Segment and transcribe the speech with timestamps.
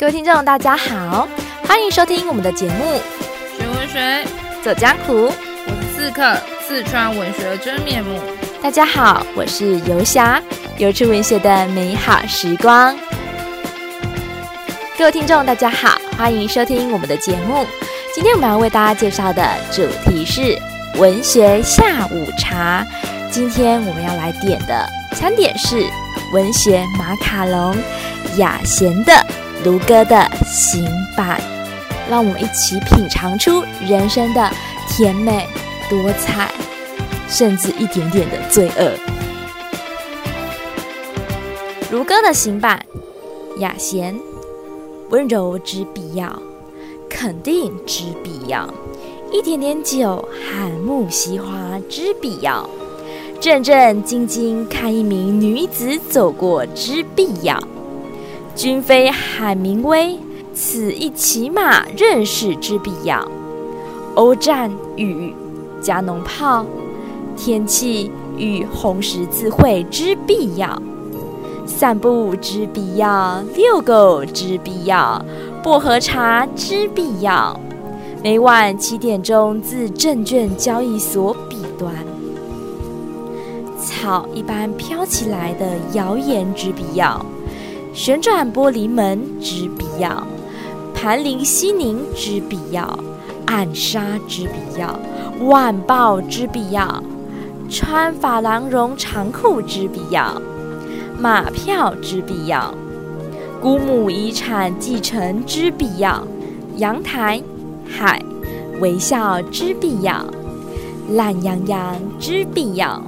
[0.00, 1.28] 各位听众，大家好，
[1.68, 2.84] 欢迎收听我们的节目
[3.58, 4.26] 《学文学
[4.62, 5.28] 走江湖》。
[5.66, 8.18] 我是刺客，四川文学的真面目。
[8.62, 10.42] 大家好，我是游侠，
[10.78, 12.96] 游出文学的美好时光。
[14.96, 17.66] 各位听众，大家好，欢迎收听我们的节目。
[18.14, 20.58] 今天我们要为大家介绍的主题是
[20.98, 22.86] 文学下午茶。
[23.30, 25.84] 今天我们要来点的餐点是
[26.32, 27.76] 文学马卡龙
[28.38, 29.12] 雅贤的
[29.62, 30.16] 卢哥的
[30.46, 30.82] 行
[31.14, 31.38] 板，
[32.08, 34.50] 让我们一起品尝出人生的
[34.88, 35.46] 甜美
[35.90, 36.50] 多彩，
[37.28, 38.90] 甚至一点点的罪恶。
[41.90, 42.82] 卢哥的行板，
[43.58, 44.18] 雅贤，
[45.10, 46.40] 温柔之必要。
[47.10, 48.66] 肯定之必要，
[49.30, 52.66] 一点点酒，含木西花之必要，
[53.38, 57.62] 正正经经看一名女子走过之必要，
[58.60, 60.18] 君非海明威，
[60.52, 63.26] 此一骑马认识之必要，
[64.16, 65.34] 欧战与
[65.80, 66.66] 加农炮，
[67.38, 70.78] 天气与红十字会之必要，
[71.64, 75.24] 散步之必要，遛狗之必要。
[75.62, 77.58] 薄荷茶之必要，
[78.22, 81.94] 每晚七点钟自证券交易所彼端，
[83.82, 87.24] 草一般飘起来的谣言之必要，
[87.92, 90.26] 旋转玻璃门之必要，
[90.94, 92.98] 盘灵西宁之必要，
[93.46, 94.98] 暗杀之必要，
[95.40, 97.02] 晚报之必要，
[97.68, 100.40] 穿法郎绒长裤之必要，
[101.18, 102.72] 马票之必要。
[103.60, 106.26] 姑母遗产继承之必要，
[106.76, 107.42] 阳台、
[107.84, 108.22] 海、
[108.80, 110.24] 微笑之必要，
[111.10, 113.02] 懒洋洋之必要，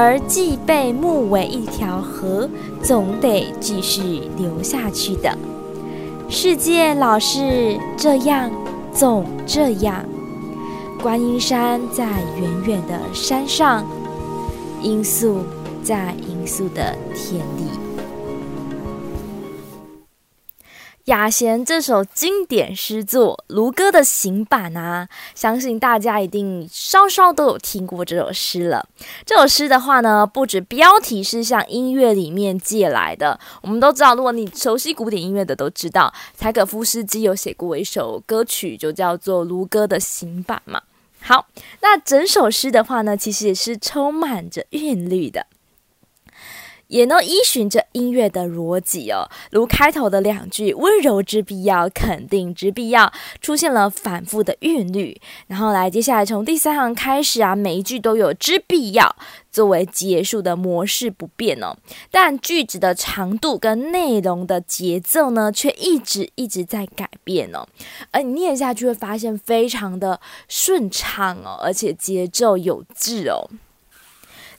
[0.00, 2.48] 而既被目为一条河，
[2.80, 5.36] 总得继续流下去的。
[6.28, 8.48] 世界老是这样，
[8.92, 10.04] 总这样。
[11.02, 12.04] 观音山在
[12.40, 13.84] 远远的山上，
[14.84, 15.38] 罂粟
[15.82, 17.87] 在罂粟的田里。
[21.08, 28.86] 雅贤这首经典诗作《卢歌的行板》啊，相信大家一定稍稍都有听过这首诗了。
[29.24, 40.82] 这首诗的话呢，不止标题是向音乐里面借来的，我们都知道，如果你熟悉古典音乐的都知道，柴可夫斯基有写过一首歌曲，就叫做《卢歌的行板》嘛。
[41.20, 41.46] 好，
[41.80, 45.46] 那整首诗的话呢，其实也是充满着韵律的。
[46.88, 59.16] 也能依循着音乐的逻辑哦，如开头的两句“温柔之必要，肯定之必要”出现了反复的韵律，然后来接下来从第三行开始啊，每一句都有“之必要”
[59.50, 61.76] 作为结束的模式不变哦，
[62.10, 67.66] 但句子的长度跟内容的节奏呢，却一直一直在改变哦，
[68.10, 73.48] 而你念下去会发现非常的顺畅哦，而且节奏有致哦。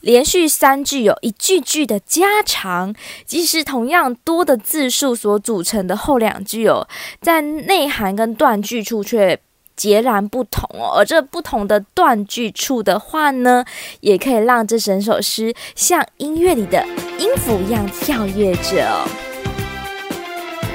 [0.00, 2.94] 连续三句有一句句的加长，
[3.26, 6.88] 即使同样多的字数所组成的后两句哦，
[7.20, 9.38] 在内涵跟断句处却
[9.76, 10.96] 截然不同哦。
[10.96, 13.64] 而这不同的断句处的话呢，
[14.00, 16.84] 也可以让这整首诗像音乐里的
[17.18, 19.08] 音符一样跳跃着哦，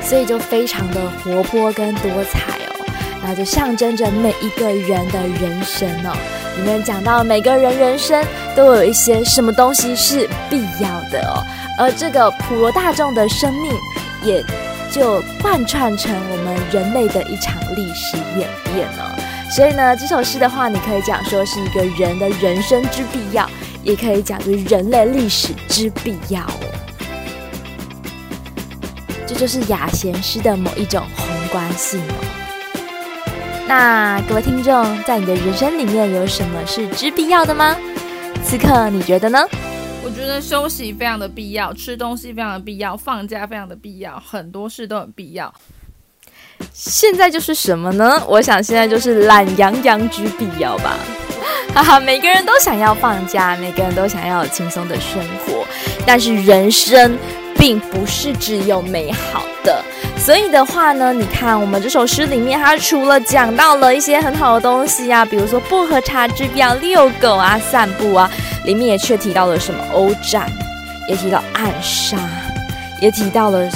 [0.01, 2.85] 所以就非常的活泼跟多彩哦，
[3.23, 6.15] 那就象征着每一个人的人生哦。
[6.57, 8.23] 里面讲到每个人人生
[8.55, 11.43] 都有一些什么东西是必要的哦，
[11.77, 13.71] 而这个普罗大众的生命
[14.23, 14.43] 也
[14.91, 19.11] 就贯穿成我们人类的一场历史演变哦。
[19.51, 23.49] 所以呢，这首诗的话，你可以讲说是一个人的人生之必要，
[23.83, 26.65] 也可以讲是人类历史之必要哦。
[29.27, 32.01] 这就是雅贤诗的某一种宏观性。
[33.67, 37.75] 那各位听众，在你的人生里面有什么是之必要的吗？
[38.43, 39.39] 此刻，你觉得呢？
[40.03, 45.51] 我觉得休息非常的必要，吃东西非常的必要，放假非常的必要，很多事都很必要。
[46.71, 48.23] 现在就是什么呢？
[48.27, 50.95] 我想现在就是懒洋洋之必要吧。
[51.73, 55.65] 哈哈，每个人都想要放假，每个人都想要有轻松的生活，
[56.05, 57.17] 但是人生
[57.57, 59.83] 并不是只有美好的。
[60.25, 68.27] 所以的话呢，你看我们这首诗里面，它除了讲到了一些很好的东西啊，比如说薄荷茶之必要、遛狗啊、散步啊，
[68.63, 70.51] 里面也却提到了什么欧战，
[71.07, 72.17] 也提到暗杀，
[72.99, 73.69] 也提到了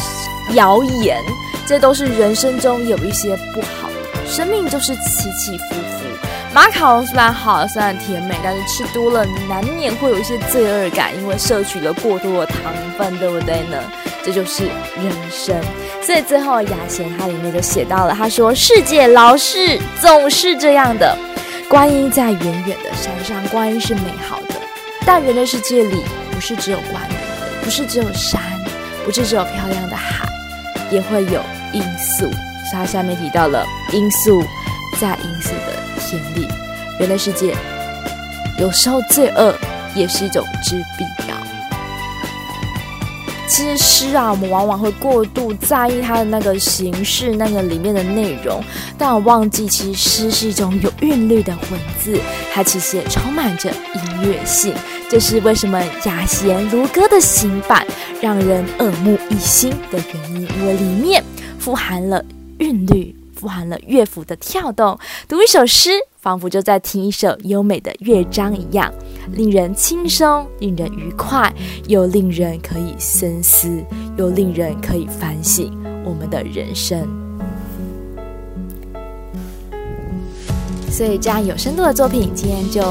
[0.54, 1.22] 谣言，
[1.68, 4.28] 这都是人生中有一些不好的。
[4.28, 6.04] 生命就是起起伏伏，
[6.51, 13.78] 马卡龙虽然好，虽然甜美，但是吃多了难免会有一些罪恶感，因为摄取了过多的糖分，对不对呢？
[14.24, 15.56] 这就是人生。
[16.01, 21.18] 所以最后雅贤他里面就写到了，他说：“世界老是总是这样的，
[21.68, 24.56] 观音在远远的山上，观音是美好的，
[25.06, 27.18] 但人类世界里不是只有观音，
[27.63, 28.42] 不是只有山，
[29.06, 30.27] 不是只有漂亮的海，
[30.89, 31.42] 也会有
[31.74, 32.30] 罂粟。”
[32.69, 34.44] 所以他下面提到了罂粟，
[35.00, 36.48] 在罂粟的田里，
[37.00, 37.56] 人类世界
[38.60, 39.54] 有时候罪恶
[39.95, 41.38] 也是一种之必要。
[43.59, 48.63] 其实诗啊，我们往往会过度在意它的那个形式，那个里面的内容，
[48.97, 52.17] 但我忘记，其实诗是一种有韵律的文字，
[52.53, 54.73] 它其实也充满着音乐性。
[55.09, 57.85] 这是为什么雅贤如歌的行板
[58.21, 61.21] 让人耳目一新的原因，因为里面
[61.59, 62.23] 富含了
[62.59, 64.97] 韵律，富含了乐府的跳动，
[65.27, 65.89] 读一首诗，
[66.19, 68.94] 仿佛就在听一首优美的乐章一样。
[69.33, 71.54] 令人轻松，令人愉快，
[71.88, 73.83] 又令人可以深思，
[74.18, 75.71] 又令人可以反省
[76.04, 77.07] 我们的人生。
[80.92, 82.81] 所以，这样有深度的作品，今天就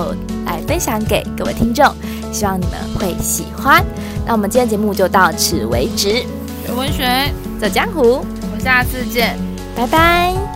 [0.47, 1.85] 来分享给各位听众，
[2.33, 3.85] 希望你们会喜欢。
[4.25, 6.23] 那我们今天节目就到此为止。
[6.69, 9.37] 有文学，走江湖，我们下次见，
[9.77, 10.48] 拜拜。